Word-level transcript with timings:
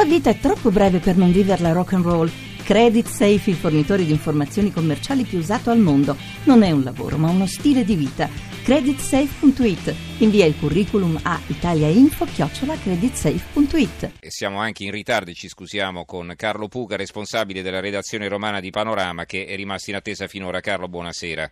La 0.00 0.06
vita 0.06 0.30
è 0.30 0.38
troppo 0.38 0.70
breve 0.70 0.98
per 0.98 1.18
non 1.18 1.30
viverla 1.30 1.72
rock 1.72 1.92
and 1.92 2.06
roll. 2.06 2.30
Credit 2.64 3.06
Safe, 3.06 3.50
il 3.50 3.56
fornitore 3.56 4.02
di 4.02 4.12
informazioni 4.12 4.72
commerciali 4.72 5.24
più 5.24 5.36
usato 5.36 5.68
al 5.68 5.76
mondo. 5.76 6.16
Non 6.44 6.62
è 6.62 6.70
un 6.70 6.82
lavoro, 6.82 7.18
ma 7.18 7.28
uno 7.28 7.46
stile 7.46 7.84
di 7.84 7.96
vita. 7.96 8.26
Creditsafe.it. 8.64 9.94
Invia 10.20 10.46
il 10.46 10.56
curriculum 10.58 11.20
a 11.22 11.38
italiainfo-creditsafe.it. 11.48 14.12
E 14.20 14.30
siamo 14.30 14.58
anche 14.58 14.84
in 14.84 14.90
ritardo, 14.90 15.32
ci 15.32 15.48
scusiamo 15.48 16.06
con 16.06 16.32
Carlo 16.34 16.68
Puca, 16.68 16.96
responsabile 16.96 17.60
della 17.60 17.80
redazione 17.80 18.26
romana 18.26 18.60
di 18.60 18.70
Panorama, 18.70 19.26
che 19.26 19.44
è 19.44 19.54
rimasto 19.54 19.90
in 19.90 19.96
attesa 19.96 20.28
finora. 20.28 20.60
Carlo. 20.60 20.88
Buonasera, 20.88 21.46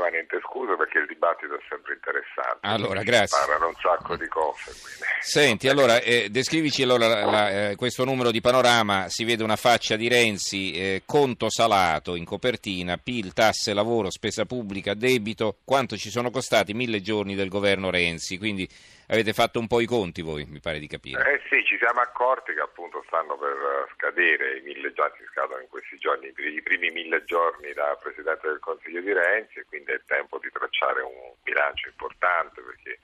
ma 0.00 0.08
niente 0.08 0.40
scuse 0.42 0.74
perché 0.74 1.00
il 1.00 1.06
dibattito 1.22 1.54
è 1.54 1.62
sempre 1.68 1.94
interessante. 1.94 2.58
Allora, 2.62 3.02
grazie. 3.02 3.38
Parlano 3.38 3.68
un 3.68 3.74
sacco 3.80 4.16
di 4.16 4.26
cose. 4.26 4.72
Quindi. 4.72 5.04
Senti, 5.20 5.68
allora, 5.68 6.00
eh, 6.00 6.28
descrivici 6.30 6.82
allora 6.82 7.06
la, 7.06 7.24
la, 7.24 7.70
eh, 7.70 7.76
questo 7.76 8.04
numero 8.04 8.32
di 8.32 8.40
panorama, 8.40 9.08
si 9.08 9.24
vede 9.24 9.44
una 9.44 9.56
faccia 9.56 9.94
di 9.94 10.08
Renzi, 10.08 10.72
eh, 10.72 11.02
conto 11.06 11.48
salato 11.48 12.16
in 12.16 12.24
copertina, 12.24 12.96
PIL, 12.96 13.32
tasse, 13.32 13.72
lavoro, 13.72 14.10
spesa 14.10 14.44
pubblica, 14.44 14.94
debito, 14.94 15.58
quanto 15.64 15.96
ci 15.96 16.10
sono 16.10 16.30
costati 16.30 16.74
mille 16.74 17.00
giorni 17.00 17.36
del 17.36 17.48
governo 17.48 17.90
Renzi, 17.90 18.36
quindi 18.36 18.68
avete 19.12 19.32
fatto 19.34 19.58
un 19.58 19.66
po' 19.66 19.80
i 19.80 19.86
conti 19.86 20.22
voi, 20.22 20.44
mi 20.46 20.60
pare 20.60 20.78
di 20.78 20.88
capire. 20.88 21.20
Eh 21.34 21.40
sì, 21.48 21.64
ci 21.64 21.76
siamo 21.76 22.00
accorti 22.00 22.54
che 22.54 22.60
appunto 22.60 23.04
stanno 23.06 23.36
per 23.36 23.52
eh, 23.52 23.92
scadere, 23.94 24.58
i 24.58 24.62
mille 24.62 24.92
giorni 24.92 25.24
scadono 25.30 25.60
in 25.60 25.68
questi 25.68 25.98
giorni, 25.98 26.32
i 26.34 26.62
primi 26.62 26.90
mille 26.90 27.24
giorni 27.24 27.72
da 27.72 27.96
Presidente 28.00 28.48
del 28.48 28.58
Consiglio 28.58 29.00
di 29.00 29.12
Renzi 29.12 29.58
e 29.58 29.64
quindi 29.68 29.92
è 29.92 30.00
tempo 30.06 30.38
di 30.38 30.48
tracciare 30.50 31.02
un 31.02 31.32
bilancio 31.42 31.88
importante 31.88 32.62
perché 32.62 32.98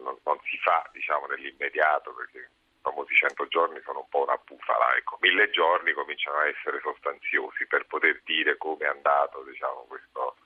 non, 0.00 0.16
non 0.24 0.38
si 0.44 0.56
fa 0.58 0.88
diciamo 0.92 1.26
nell'immediato 1.26 2.12
perché 2.14 2.38
i 2.38 2.80
famosi 2.80 3.14
100 3.14 3.46
giorni 3.48 3.80
sono 3.84 4.00
un 4.00 4.08
po' 4.08 4.22
una 4.22 4.40
bufala, 4.42 4.96
ecco, 4.96 5.18
mille 5.20 5.50
giorni 5.50 5.92
cominciano 5.92 6.38
a 6.38 6.48
essere 6.48 6.80
sostanziosi 6.80 7.66
per 7.66 7.84
poter 7.86 8.20
dire 8.24 8.56
come 8.56 8.84
è 8.84 8.88
andato 8.88 9.42
diciamo, 9.44 9.84
questo, 9.86 10.36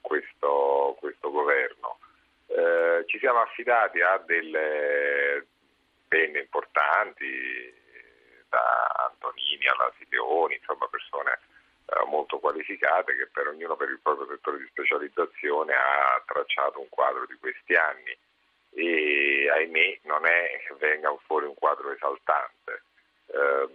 questo, 0.00 0.96
questo 1.00 1.30
governo. 1.30 1.98
Eh, 2.46 3.04
ci 3.06 3.18
siamo 3.18 3.40
affidati 3.40 4.00
a 4.00 4.18
delle 4.18 5.46
penne 6.08 6.40
importanti, 6.40 7.74
da 8.48 9.10
Antonini 9.10 9.66
alla 9.66 9.92
Sideoni, 9.98 10.54
insomma 10.54 10.86
persone 10.88 11.38
eh, 11.86 12.04
molto 12.06 12.38
qualificate 12.38 13.16
che 13.16 13.26
per 13.26 13.48
ognuno 13.48 13.76
per 13.76 13.90
il 13.90 14.00
proprio 14.02 14.26
settore 14.28 14.58
di 14.58 14.66
specializzazione 14.66 15.72
ha 15.74 16.22
tracciato 16.26 16.80
un 16.80 16.88
quadro 16.88 17.26
di 17.26 17.36
questi 17.38 17.74
anni. 17.74 18.16
E 18.74 19.48
ahimè 19.50 20.00
non 20.02 20.26
è 20.26 20.62
che 20.66 20.74
venga 20.78 21.14
fuori 21.24 21.46
un 21.46 21.54
quadro 21.54 21.90
esaltante 21.92 22.82
eh, 23.28 23.68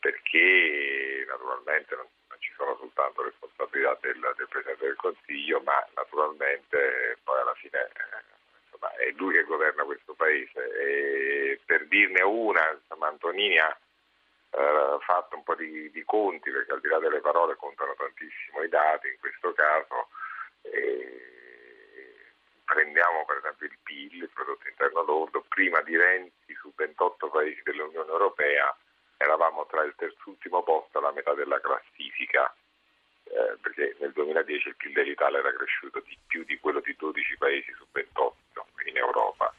perché 0.00 1.24
naturalmente 1.26 1.94
non, 1.94 2.06
non, 2.28 2.38
ci 2.40 2.52
sono 2.56 2.76
soltanto 2.76 3.22
responsabilità 3.22 3.96
del, 4.02 4.18
del 4.36 4.48
Presidente 4.48 4.84
del 4.84 4.96
Consiglio 4.96 5.60
ma 5.60 5.86
naturalmente 5.94 7.18
poi 7.22 7.40
alla 7.40 7.54
fine 7.54 7.78
eh, 7.78 8.22
insomma, 8.64 8.92
è 8.96 9.10
lui 9.16 9.32
che 9.34 9.44
governa 9.44 9.84
questo 9.84 10.12
Paese 10.12 10.60
e 10.78 11.60
per 11.64 11.86
dirne 11.86 12.20
una 12.22 12.70
insomma, 12.70 13.08
Antonini 13.08 13.58
ha 13.58 13.78
eh, 14.50 14.98
fatto 15.52 15.56
un 15.56 15.56
po' 15.56 15.56
di, 15.56 15.90
di, 15.90 16.04
conti 16.04 16.50
perché 16.50 16.72
al 16.72 16.80
di 16.80 16.88
là 16.88 16.98
delle 16.98 17.20
parole 17.20 17.56
contano 17.56 17.94
tantissimo 17.94 18.62
i 18.62 18.68
dati 18.68 19.08
in 19.08 19.18
questo 19.20 19.52
caso 19.52 20.08
eh, 20.62 22.32
prendiamo 22.64 23.24
per 23.26 23.38
esempio 23.38 23.66
il 23.66 23.78
PIL, 23.82 24.22
il 24.22 24.30
prodotto 24.32 24.68
interno 24.68 25.02
lordo, 25.02 25.44
prima 25.48 25.80
di 25.82 25.96
Renzi 25.96 26.54
su 26.54 26.72
28 26.74 27.28
paesi 27.28 27.60
dell'Unione 27.64 28.10
Europea 28.10 28.74
eravamo 29.18 29.66
tra 29.66 29.82
il 29.82 29.94
terzultimo 29.96 30.62
posto 30.62 30.98
e 30.98 31.02
la 31.02 31.12
metà 31.12 31.32
della 31.34 31.60
classifica, 31.60 32.52
eh, 33.24 33.56
perché 33.60 33.96
nel 34.00 34.12
2010 34.12 34.68
il 34.68 34.76
PIL 34.76 34.92
dell'Italia 34.92 35.38
era 35.38 35.52
cresciuto 35.52 36.00
di 36.00 36.18
più 36.26 36.44
di 36.44 36.58
quello 36.58 36.80
di 36.80 36.94
12 36.96 37.36
paesi 37.36 37.72
su 37.76 37.86
28 37.92 38.66
in 38.86 38.96
Europa. 38.96 39.54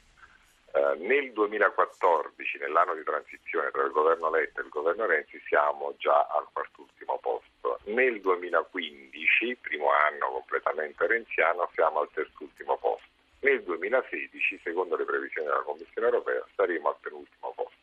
Eh, 0.74 0.93
nel 1.04 1.32
2014, 1.34 2.60
nell'anno 2.60 2.96
di 2.96 3.04
transizione 3.04 3.72
tra 3.72 3.84
il 3.84 3.92
governo 3.92 4.30
Letta 4.30 4.62
e 4.62 4.64
il 4.64 4.70
governo 4.70 5.06
Renzi, 5.06 5.42
siamo 5.48 5.94
già 5.98 6.28
al 6.28 6.48
quartultimo 6.52 7.20
posto. 7.20 7.80
Nel 7.86 8.22
2015, 8.22 9.58
primo 9.62 9.92
anno 9.92 10.32
completamente 10.32 11.06
renziano, 11.06 11.70
siamo 11.74 12.00
al 12.00 12.10
terzultimo 12.14 12.78
posto. 12.78 13.08
Nel 13.42 13.62
2016, 13.64 14.62
secondo 14.64 14.96
le 14.96 15.04
previsioni 15.04 15.48
della 15.48 15.64
Commissione 15.64 16.08
europea, 16.08 16.46
saremo 16.56 16.90
al 16.90 16.96
penultimo 17.02 17.52
posto. 17.54 17.82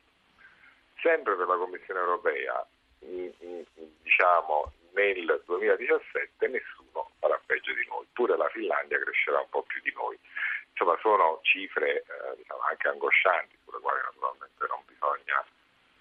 Sempre 1.03 1.37
per 1.37 1.47
la 1.47 1.57
Commissione 1.57 2.01
europea, 2.01 2.67
diciamo 4.03 4.73
nel 4.93 5.43
2017 5.47 6.49
nessuno 6.49 7.11
farà 7.19 7.41
peggio 7.47 7.73
di 7.73 7.87
noi, 7.89 8.07
pure 8.13 8.37
la 8.37 8.49
Finlandia 8.49 8.99
crescerà 8.99 9.41
un 9.41 9.49
po' 9.51 9.63
più 9.63 9.81
di 9.83 9.93
noi. 9.95 10.19
Insomma, 10.81 10.99
sono 11.03 11.41
cifre 11.43 11.99
eh, 11.99 12.37
diciamo, 12.37 12.61
anche 12.63 12.89
angoscianti, 12.89 13.55
sulle 13.65 13.81
quali 13.81 14.01
naturalmente 14.01 14.67
non 14.67 14.81
bisogna 14.87 15.45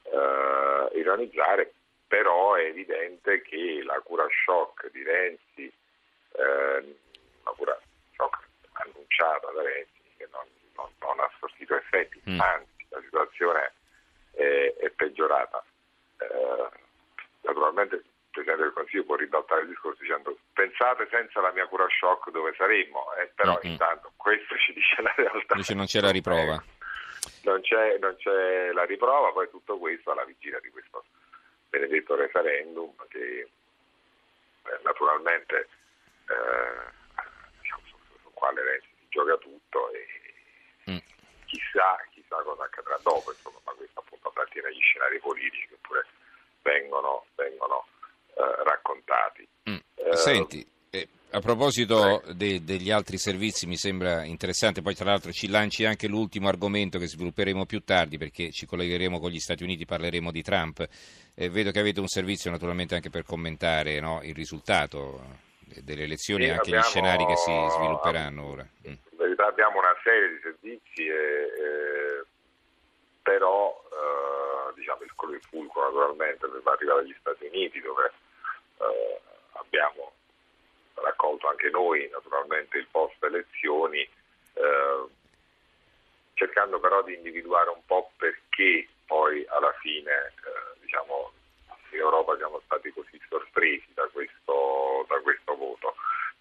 eh, 0.03 0.97
ironizzare, 0.97 1.73
però 2.07 2.53
è 2.53 2.63
evidente 2.63 3.41
che 3.41 3.81
la 3.83 3.99
cura 3.99 4.25
shock 4.45 4.89
di 4.91 5.03
Renzi, 5.03 5.65
eh, 5.65 6.95
la 7.43 7.51
cura 7.57 7.77
shock 8.15 8.47
annunciata 8.71 9.51
da 9.51 9.61
Renzi, 9.63 10.01
che 10.15 10.29
non, 10.31 10.45
non, 10.75 10.89
non 10.99 11.19
ha 11.19 11.29
sortito 11.39 11.75
effetti, 11.75 12.21
mm. 12.29 12.39
anzi 12.39 12.85
la 12.87 13.01
situazione 13.01 13.73
è, 14.31 14.75
è 14.79 14.89
peggiorata. 14.91 15.61
Eh, 16.19 16.69
naturalmente 17.41 18.01
il 18.29 18.45
Presidente 18.45 18.61
del 18.63 18.73
Consiglio 18.73 19.03
può 19.05 19.15
ribaltare 19.15 19.61
il 19.61 19.67
discorso 19.69 20.01
dicendo 20.01 20.37
pensate 20.53 21.07
senza 21.09 21.41
la 21.41 21.51
mia 21.51 21.65
cura 21.65 21.87
shock 21.89 22.29
dove 22.29 22.53
saremmo, 22.55 23.13
eh, 23.15 23.31
però 23.33 23.53
mm-hmm. 23.53 23.71
intanto 23.71 24.13
questo 24.15 24.55
ci 24.57 24.73
dice 24.73 25.01
la 25.01 25.13
realtà. 25.15 25.55
Dice 25.55 25.73
non 25.73 25.85
c'è 25.85 25.99
la 25.99 26.11
riprova. 26.11 26.63
Non 27.43 27.61
c'è, 27.61 27.97
non 27.97 28.15
c'è, 28.17 28.71
la 28.71 28.85
riprova, 28.85 29.31
poi 29.31 29.49
tutto 29.49 29.77
questo 29.77 30.11
alla 30.11 30.25
vigilia 30.25 30.59
di 30.59 30.69
questo 30.69 31.03
benedetto 31.69 32.15
referendum 32.15 32.93
che 33.07 33.49
eh, 34.63 34.79
naturalmente 34.83 35.67
eh, 36.27 36.91
diciamo, 37.61 37.81
sul 37.85 38.31
quale 38.33 38.61
Renzi 38.63 38.87
si 38.99 39.05
gioca 39.09 39.37
tutto 39.37 39.91
e 39.91 40.05
mm. 40.91 40.97
chissà, 41.45 41.97
chissà 42.11 42.41
cosa 42.43 42.63
accadrà 42.63 42.99
dopo, 43.01 43.31
insomma, 43.31 43.57
ma 43.65 43.71
questo 43.73 43.99
appunto 43.99 44.27
appartiene 44.27 44.67
agli 44.67 44.81
scenari 44.81 45.19
politici 45.19 45.67
che 45.67 45.77
pure 45.81 46.05
vengono, 46.61 47.25
vengono 47.35 47.85
eh, 47.85 47.98
raccontati. 48.63 49.47
Mm. 49.69 49.77
Senti, 50.13 50.65
eh, 50.89 51.07
a 51.31 51.39
proposito 51.39 52.23
de, 52.33 52.63
degli 52.63 52.89
altri 52.91 53.17
servizi 53.17 53.67
mi 53.67 53.77
sembra 53.77 54.23
interessante, 54.23 54.81
poi 54.81 54.95
tra 54.95 55.05
l'altro 55.05 55.31
ci 55.31 55.47
lanci 55.47 55.85
anche 55.85 56.07
l'ultimo 56.07 56.47
argomento 56.47 56.97
che 56.97 57.07
svilupperemo 57.07 57.65
più 57.65 57.83
tardi 57.83 58.17
perché 58.17 58.51
ci 58.51 58.65
collegheremo 58.65 59.19
con 59.19 59.29
gli 59.29 59.39
Stati 59.39 59.63
Uniti, 59.63 59.85
parleremo 59.85 60.31
di 60.31 60.41
Trump. 60.41 60.87
Eh, 61.35 61.49
vedo 61.49 61.71
che 61.71 61.79
avete 61.79 61.99
un 61.99 62.07
servizio 62.07 62.49
naturalmente 62.49 62.95
anche 62.95 63.09
per 63.09 63.23
commentare 63.23 63.99
no, 63.99 64.21
il 64.23 64.33
risultato 64.33 65.47
delle 65.83 66.03
elezioni 66.03 66.45
e 66.45 66.51
anche 66.51 66.69
abbiamo, 66.69 66.85
gli 66.85 66.89
scenari 66.89 67.25
che 67.25 67.35
si 67.35 67.51
svilupperanno 67.51 68.45
ora. 68.45 68.63
Mm. 68.87 68.91
In 68.91 69.17
verità 69.17 69.45
abbiamo 69.45 69.77
una 69.77 69.95
serie 70.03 70.29
di 70.29 70.39
servizi, 70.41 71.05
e, 71.05 71.13
e, 71.13 72.25
però 73.21 73.83
eh, 73.91 74.73
diciamo 74.75 75.03
il 75.03 75.41
fulcro 75.49 75.83
naturalmente 75.83 76.47
va 76.63 76.71
arrivare 76.71 77.01
agli 77.01 77.15
Stati 77.19 77.45
Uniti 77.45 77.79
dove 77.81 78.05
eh, 78.05 78.28
abbiamo 79.69 80.13
raccolto 80.95 81.47
anche 81.47 81.69
noi 81.69 82.09
naturalmente 82.11 82.77
il 82.77 82.87
post 82.89 83.23
elezioni, 83.23 83.99
eh, 83.99 85.05
cercando 86.33 86.79
però 86.79 87.03
di 87.03 87.13
individuare 87.13 87.69
un 87.69 87.85
po' 87.85 88.11
perché 88.17 88.87
poi 89.05 89.45
alla 89.47 89.73
fine 89.79 90.11
eh, 90.11 90.79
diciamo, 90.81 91.31
in 91.91 91.99
Europa 91.99 92.35
siamo 92.37 92.61
stati 92.65 92.91
così 92.91 93.19
sorpresi 93.29 93.87
da 93.93 94.07
questo, 94.11 95.05
da 95.07 95.19
questo 95.21 95.55
voto. 95.55 95.95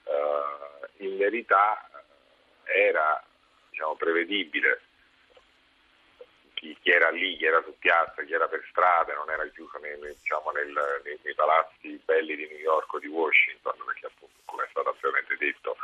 Eh, 0.05 1.05
in 1.05 1.17
verità 1.17 1.89
era 2.65 3.23
diciamo, 3.71 3.95
prevedibile 3.95 4.81
chi, 6.89 6.95
era 6.95 7.11
lì, 7.11 7.37
chi 7.37 7.45
era 7.45 7.63
su 7.63 7.77
piazza, 7.79 8.23
chi 8.23 8.33
era 8.33 8.49
per 8.49 8.65
strada, 8.71 9.13
non 9.13 9.29
era 9.29 9.47
chiuso 9.49 9.77
nei, 9.79 9.95
diciamo, 10.01 10.51
nel, 10.53 10.73
nei, 11.05 11.19
nei, 11.23 11.35
palazzi 11.35 12.01
belli 12.03 12.35
di 12.35 12.49
New 12.49 12.61
York 12.61 12.91
o 12.95 12.99
di 12.99 13.09
Washington, 13.09 13.75
perché 13.85 14.07
appunto, 14.07 14.35
come 14.47 14.65
è 14.65 14.69
stato 14.71 14.89
ampiamente 14.89 15.37
detto, 15.37 15.77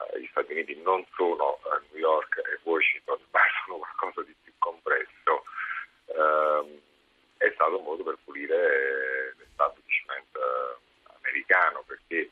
eh, 0.00 0.20
gli 0.20 0.26
Stati 0.30 0.52
Uniti 0.52 0.80
non 0.80 1.04
sono 1.14 1.58
eh, 1.60 1.84
New 1.92 2.00
York 2.00 2.38
e 2.38 2.58
Washington, 2.62 3.18
ma 3.32 3.40
sono 3.66 3.78
qualcosa 3.78 4.22
di 4.22 4.34
più 4.42 4.52
complesso. 4.56 5.44
Eh, 6.06 6.80
è 7.36 7.50
stato 7.52 7.76
un 7.76 7.84
modo 7.84 8.02
per 8.02 8.16
pulire 8.24 9.34
l'establishment 9.36 10.36
eh, 10.36 10.76
americano, 11.20 11.84
perché 11.86 12.30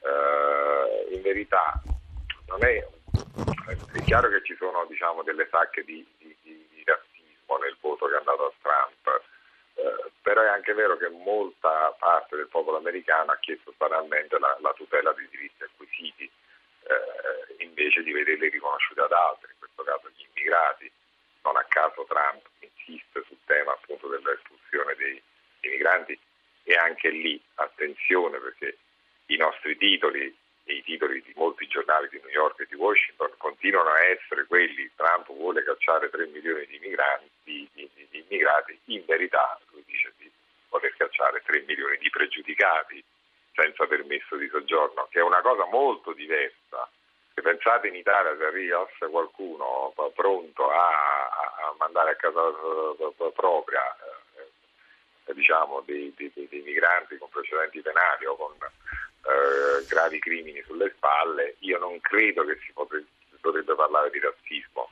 eh, 0.00 1.14
in 1.14 1.20
verità 1.20 1.82
non 2.46 2.64
è, 2.64 2.82
è 3.92 4.02
chiaro 4.04 4.30
che 4.30 4.42
ci 4.42 4.56
sono 4.56 4.86
diciamo, 4.86 5.22
delle 5.22 5.46
sacche 5.50 5.84
di, 5.84 6.02
di, 6.16 6.34
di 6.40 6.68
nel 7.58 7.76
voto 7.80 8.06
che 8.06 8.14
è 8.14 8.18
andato 8.18 8.46
a 8.46 8.52
anche 10.46 10.72
vero 10.74 10.96
che 10.96 11.08
molta 11.08 11.94
parte 11.98 12.36
del 12.36 12.48
popolo 12.48 12.76
americano 12.76 13.32
ha 13.32 13.38
chiesto 13.38 13.74
banalmente 13.76 14.38
la, 14.38 14.56
la 14.60 14.72
tutela 14.76 15.12
dei 15.12 15.28
diritti 15.30 15.62
acquisiti 15.64 16.24
eh, 16.24 17.64
invece 17.64 18.02
di 18.02 18.12
vederli 18.12 18.48
riconosciuti 18.48 19.00
ad 19.00 19.12
altri, 19.12 19.50
in 19.52 19.58
questo 19.58 19.82
caso 19.82 20.08
gli 20.14 20.26
immigrati. 20.28 20.90
Non 21.42 21.56
a 21.56 21.64
caso 21.68 22.04
Trump 22.06 22.46
insiste 22.60 23.24
sul 23.26 23.38
tema 23.46 23.72
appunto 23.72 24.08
dell'espulsione 24.08 24.94
dei, 24.96 25.22
dei 25.60 25.70
migranti 25.72 26.18
e 26.64 26.74
anche 26.74 27.08
lì 27.08 27.40
attenzione 27.54 28.38
perché 28.38 28.76
i 29.26 29.36
nostri 29.36 29.76
titoli 29.76 30.36
e 30.64 30.74
i 30.74 30.82
titoli 30.82 31.22
di 31.22 31.32
molti 31.34 31.66
giornali 31.66 32.08
di 32.10 32.20
New 32.20 32.30
York 32.30 32.60
e 32.60 32.66
di 32.68 32.74
Washington 32.74 33.32
continuano 33.38 33.90
a 33.90 34.04
essere 34.04 34.44
quelli 34.44 34.90
Trump 34.96 35.26
vuole 35.32 35.62
cacciare 35.64 36.10
3 36.10 36.26
milioni 36.26 36.66
di, 36.66 36.78
migranti, 36.78 37.30
di, 37.44 37.68
di, 37.72 38.06
di 38.10 38.24
immigrati, 38.28 38.78
in 38.86 39.02
verità 39.06 39.58
voler 40.78 40.94
cacciare 40.96 41.42
3 41.44 41.64
milioni 41.66 41.98
di 41.98 42.08
pregiudicati 42.08 43.04
senza 43.52 43.86
permesso 43.86 44.36
di 44.36 44.48
soggiorno, 44.48 45.08
che 45.10 45.18
è 45.18 45.22
una 45.22 45.40
cosa 45.40 45.66
molto 45.66 46.12
diversa. 46.12 46.88
Se 47.34 47.42
pensate 47.42 47.88
in 47.88 47.96
Italia 47.96 48.36
se 48.36 48.44
arrivasse 48.44 49.08
qualcuno 49.10 49.92
pronto 50.14 50.70
a, 50.70 50.88
a 50.88 51.74
mandare 51.78 52.12
a 52.12 52.16
casa 52.16 52.40
propria 53.34 53.82
eh, 55.26 55.34
diciamo, 55.34 55.82
dei, 55.84 56.12
dei, 56.16 56.32
dei, 56.34 56.62
migranti 56.62 57.18
con 57.18 57.28
precedenti 57.28 57.80
penali 57.80 58.26
o 58.26 58.36
con 58.36 58.54
eh, 58.58 59.84
gravi 59.86 60.18
crimini 60.18 60.62
sulle 60.62 60.92
spalle, 60.96 61.56
io 61.60 61.78
non 61.78 62.00
credo 62.00 62.44
che 62.44 62.58
si 62.64 62.72
potrebbe, 62.72 63.06
potrebbe 63.40 63.74
parlare 63.74 64.10
di 64.10 64.18
razzismo, 64.18 64.90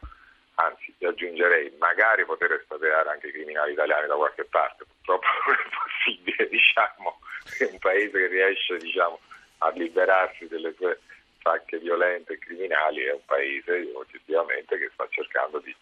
anzi 0.56 0.94
aggiungerei 1.00 1.74
magari 1.78 2.24
poter 2.24 2.52
espatriare 2.52 3.10
anche 3.10 3.28
i 3.28 3.32
criminali 3.32 3.72
italiani 3.72 4.06
da 4.06 4.14
qualche 4.14 4.44
parte, 4.44 4.84
purtroppo 4.84 5.26
non 5.46 5.56
è 5.56 5.68
possibile, 5.82 6.48
diciamo, 6.48 7.18
che 7.56 7.64
un 7.64 7.78
paese 8.16 8.18
che 8.18 8.26
riesce 8.28 8.76
diciamo, 8.78 9.20
a 9.58 9.70
liberarsi 9.70 10.48
delle 10.48 10.74
sue 10.76 11.00
sacche 11.42 11.78
violente 11.78 12.34
e 12.34 12.38
criminali 12.38 13.04
è 13.04 13.12
un 13.12 13.24
paese 13.24 13.90
oggettivamente 13.94 14.78
che 14.78 14.90
sta 14.94 15.06
cercando 15.10 15.58
di, 15.60 15.74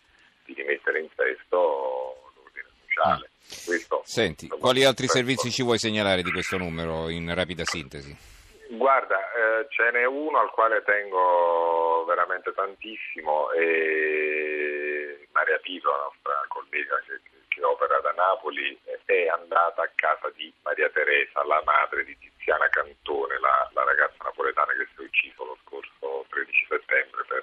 di 0.44 0.54
rimettere 0.54 1.00
in 1.00 1.08
sesto 1.14 2.32
l'ordine 2.34 2.68
sociale. 2.86 3.30
Mm. 3.30 3.66
Questo, 3.66 4.02
Senti, 4.04 4.48
quali 4.48 4.84
altri 4.84 5.06
servizi 5.06 5.50
ci 5.50 5.62
vuoi 5.62 5.78
segnalare 5.78 6.22
di 6.22 6.30
questo 6.30 6.56
numero 6.56 7.08
in 7.08 7.32
rapida 7.34 7.64
sintesi? 7.64 8.32
Guarda, 8.70 9.18
eh, 9.18 9.66
ce 9.68 9.90
n'è 9.90 10.04
uno 10.06 10.38
al 10.38 10.50
quale 10.50 10.82
tengo 10.82 12.04
veramente 12.06 12.52
tantissimo 12.54 13.52
e 13.52 15.28
Maria 15.32 15.58
Pito, 15.58 15.90
la 15.90 16.10
nostra 16.10 16.44
collega 16.48 16.96
che, 17.06 17.20
che, 17.22 17.43
opera 17.64 17.98
da 18.00 18.12
Napoli, 18.12 18.78
è 19.04 19.26
andata 19.28 19.82
a 19.82 19.90
casa 19.94 20.30
di 20.30 20.52
Maria 20.62 20.88
Teresa, 20.90 21.44
la 21.44 21.62
madre 21.64 22.04
di 22.04 22.16
Tiziana 22.18 22.68
Cantone, 22.68 23.38
la, 23.38 23.68
la 23.72 23.84
ragazza 23.84 24.22
napoletana 24.22 24.72
che 24.72 24.86
si 24.94 25.02
è 25.02 25.04
ucciso 25.04 25.44
lo 25.44 25.58
scorso 25.64 26.26
13 26.30 26.66
settembre 26.68 27.24
per, 27.26 27.40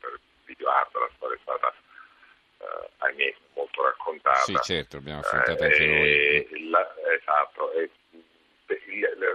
per 0.00 0.20
video 0.44 0.68
art, 0.68 0.94
la 0.94 1.10
storia 1.16 1.36
è 1.36 1.40
stata 1.42 1.74
eh, 2.58 2.88
ahimè 2.98 3.34
molto 3.54 3.82
raccontata. 3.82 4.40
Sì, 4.40 4.56
certo, 4.62 4.96
abbiamo 4.96 5.20
affrontato 5.20 5.62
anche 5.62 5.84
eh, 5.84 6.48
noi. 6.50 6.70
La, 6.70 6.94
esatto, 7.12 7.72
e, 7.72 7.90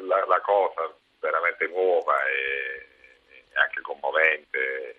la, 0.01 0.25
la 0.25 0.41
cosa 0.41 0.93
veramente 1.19 1.67
nuova 1.67 2.23
e, 2.25 2.87
e 3.29 3.59
anche 3.59 3.81
commovente. 3.81 4.95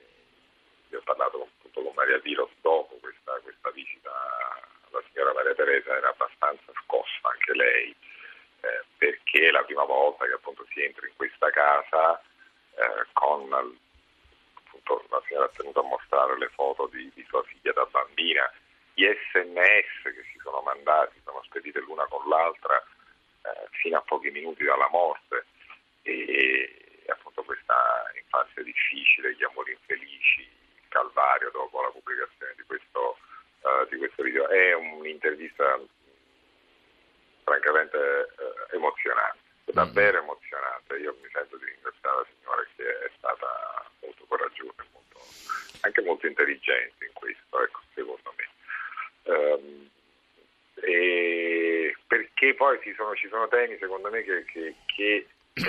Io 0.91 0.99
ho 0.99 1.03
parlato 1.03 1.43
appunto 1.43 1.83
con 1.83 1.93
Maria 1.95 2.19
Tiro 2.21 2.49
dopo 2.61 2.97
questa, 3.01 3.39
questa 3.43 3.71
visita 3.71 4.11
alla 4.95 5.07
signora 5.13 5.33
Maria 5.33 5.55
Teresa, 5.55 5.97
era 5.97 6.09
abbastanza 6.09 6.73
scossa 6.85 7.29
anche 7.29 7.53
lei, 7.55 7.95
eh, 8.61 8.85
perché 8.97 9.51
la 9.51 9.63
prima 9.65 9.85
volta 9.85 10.25
che 10.27 10.33
appunto 10.33 10.65
si 10.73 10.83
entra 10.83 11.07
in 11.07 11.15
questa 11.17 11.51
casa 11.51 12.21
eh, 12.77 13.07
con 13.13 13.53
appunto 14.55 15.05
la 15.11 15.23
signora 15.27 15.47
ha 15.47 15.53
tenuto 15.57 15.81
a 15.81 15.89
mostrare 15.89 16.39
le 16.39 16.49
foto 16.49 16.87
di, 16.87 17.11
di 17.15 17.25
sua 17.29 17.43
figlia 17.45 17.73
da 17.73 17.87
bambina, 17.87 18.51
gli 18.95 19.05
sms 19.05 20.03
che 20.03 20.25
si 20.33 20.39
sono 20.43 20.61
mandati, 20.61 21.21
sono 21.25 21.43
spedite 21.45 21.81
l'una 21.81 22.07
con 22.07 22.29
l'altra 22.29 22.83
eh, 23.43 23.69
fino 23.71 23.99
a 23.99 24.03
pochi 24.03 24.31
minuti 24.31 24.65
dalla 24.65 24.89
morte 24.89 25.47
e, 26.03 27.03
e 27.05 27.11
appunto 27.11 27.43
questa 27.43 28.11
infanzia 28.17 28.63
difficile, 28.63 29.35
gli 29.35 29.45
amori 29.45 29.73
infelici, 29.73 30.41
il 30.41 30.89
calvario 30.89 31.51
dopo 31.51 31.83
la 31.83 31.91
pubblicazione 31.91 32.55
di 32.57 32.63
questo, 32.63 33.19
uh, 33.61 33.87
di 33.91 33.97
questo 33.97 34.23
video. 34.23 34.49
È 34.49 34.75
un'intervista 34.75 35.81
francamente 37.43 37.97
uh, 37.97 38.75
emozionante, 38.75 39.39
mm-hmm. 39.39 39.75
davvero 39.75 40.19
emozionante. 40.19 40.97
Io 40.97 41.17
mi 41.21 41.29
sento 41.33 41.59
la 42.15 42.27
signora 42.35 42.67
che 42.77 42.85
è 42.85 43.11
stata 43.17 43.91
molto 44.01 44.25
coraggiosa 44.27 44.83
e 44.83 44.87
molto, 44.93 45.21
anche 45.81 46.03
molto 46.03 46.27
intelligente 46.27 47.05
in 47.05 47.13
questo, 47.13 47.63
ecco, 47.63 47.81
secondo 47.95 48.35
me. 48.37 48.49
Um, 49.25 49.93
perché 52.07 52.55
poi 52.55 52.79
ci 52.83 52.93
sono, 52.95 53.15
ci 53.15 53.29
sono, 53.29 53.49
temi 53.49 53.77
secondo 53.79 54.11
me 54.11 54.23
che, 54.23 54.45
che, 54.45 54.75
che 54.85 55.27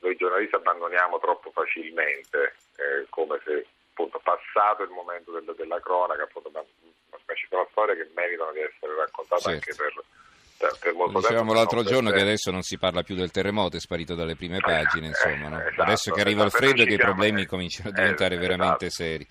noi 0.00 0.16
giornalisti 0.16 0.54
abbandoniamo 0.54 1.18
troppo 1.18 1.50
facilmente, 1.50 2.54
eh, 2.76 3.06
come 3.10 3.40
se 3.44 3.66
appunto 3.92 4.20
passato 4.20 4.84
il 4.84 4.90
momento 4.90 5.32
del, 5.32 5.54
della 5.56 5.80
cronaca, 5.80 6.22
appunto, 6.22 6.50
ma, 6.50 6.64
ma, 7.10 7.34
ci 7.34 7.46
sono 7.48 7.66
storie 7.72 7.96
che 7.96 8.08
meritano 8.14 8.52
di 8.52 8.60
essere 8.60 8.94
raccontate 8.94 9.42
certo. 9.42 9.58
anche 9.58 9.74
per, 9.74 10.04
molto 10.94 11.20
Dicevamo 11.20 11.52
l'altro 11.52 11.82
giorno 11.84 12.10
che 12.10 12.20
adesso 12.20 12.50
non 12.50 12.62
si 12.62 12.78
parla 12.78 13.02
più 13.02 13.14
del 13.14 13.30
terremoto, 13.30 13.76
è 13.76 13.80
sparito 13.80 14.14
dalle 14.14 14.36
prime 14.36 14.58
pagine, 14.58 15.06
eh, 15.06 15.08
insomma, 15.10 15.48
no? 15.48 15.60
esatto, 15.60 15.82
adesso 15.82 16.10
che 16.10 16.20
arriva 16.20 16.44
esatto, 16.44 16.64
il 16.64 16.70
freddo 16.70 16.84
che 16.84 16.94
i 16.94 16.98
problemi 16.98 17.46
cominciano 17.46 17.90
a 17.90 17.92
diventare 17.92 18.34
eh, 18.34 18.38
veramente 18.38 18.86
esatto. 18.86 19.02
seri. 19.02 19.26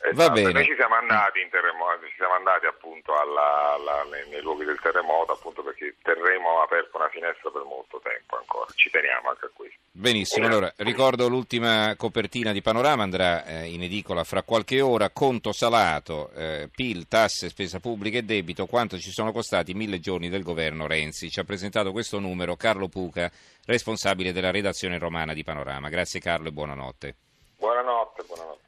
Esatto. 0.00 0.14
Va 0.14 0.30
bene. 0.30 0.52
Noi 0.52 0.64
ci 0.64 0.74
siamo 0.76 0.94
andati 0.94 1.40
in 1.40 1.50
terremoto, 1.50 2.06
ci 2.06 2.14
siamo 2.16 2.34
andati 2.34 2.66
appunto 2.66 3.14
alla, 3.16 3.74
alla, 3.74 4.04
nei, 4.10 4.28
nei, 4.28 4.42
luoghi 4.42 4.64
del 4.64 4.78
terremoto 4.80 5.32
appunto 5.32 5.62
perché 5.62 5.96
terremo 6.02 6.60
aperto 6.62 6.96
una 6.96 7.08
finestra 7.08 7.50
per 7.50 7.62
molto 7.62 8.00
tempo 8.02 8.36
ancora, 8.36 8.66
ci 8.74 8.90
teniamo 8.90 9.30
anche 9.30 9.46
a 9.46 9.50
questo. 9.52 9.78
Benissimo, 9.90 10.46
allora 10.46 10.70
ricordo 10.76 11.26
l'ultima 11.26 11.94
copertina 11.96 12.52
di 12.52 12.60
Panorama, 12.60 13.02
andrà 13.02 13.44
eh, 13.46 13.64
in 13.64 13.82
edicola 13.82 14.24
fra 14.24 14.42
qualche 14.42 14.82
ora, 14.82 15.08
conto 15.08 15.52
salato, 15.52 16.30
eh, 16.34 16.68
PIL, 16.70 17.08
tasse, 17.08 17.48
spesa 17.48 17.80
pubblica 17.80 18.18
e 18.18 18.22
debito, 18.22 18.66
quanto 18.66 18.98
ci 18.98 19.10
sono 19.10 19.32
costati 19.32 19.72
mille 19.72 19.98
giorni 19.98 20.28
del 20.28 20.42
governo 20.42 20.86
Renzi. 20.86 21.30
Ci 21.30 21.40
ha 21.40 21.44
presentato 21.44 21.92
questo 21.92 22.18
numero 22.18 22.56
Carlo 22.56 22.88
Puca, 22.88 23.30
responsabile 23.64 24.32
della 24.32 24.50
redazione 24.50 24.98
romana 24.98 25.32
di 25.32 25.42
Panorama. 25.42 25.88
Grazie 25.88 26.20
Carlo 26.20 26.48
e 26.48 26.52
buonanotte. 26.52 27.14
Buonanotte, 27.56 28.22
buonanotte. 28.24 28.65